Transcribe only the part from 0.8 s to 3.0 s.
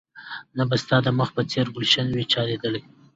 ستا د مخ په څېر ګلش وي چا ليدلى